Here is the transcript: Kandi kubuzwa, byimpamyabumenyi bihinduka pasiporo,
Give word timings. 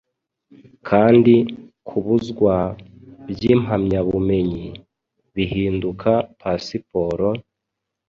Kandi 0.87 1.33
kubuzwa, 1.87 2.55
byimpamyabumenyi 3.31 4.65
bihinduka 5.35 6.11
pasiporo, 6.39 7.29